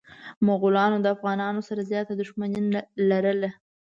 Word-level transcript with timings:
مغولو 0.45 0.95
د 1.01 1.07
افغانانو 1.15 1.61
سره 1.69 1.81
زياته 1.91 2.13
دښمني 2.19 2.59
لرله. 3.09 3.49